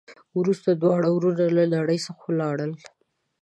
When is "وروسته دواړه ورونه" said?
0.39-1.43